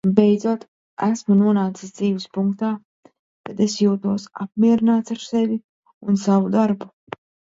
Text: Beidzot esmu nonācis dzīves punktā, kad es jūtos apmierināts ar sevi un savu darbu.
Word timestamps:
Beidzot 0.17 0.61
esmu 1.07 1.35
nonācis 1.41 1.91
dzīves 1.99 2.23
punktā, 2.37 2.69
kad 3.49 3.61
es 3.65 3.75
jūtos 3.81 4.25
apmierināts 4.45 5.15
ar 5.17 5.21
sevi 5.27 5.59
un 6.15 6.19
savu 6.23 6.51
darbu. 6.57 6.89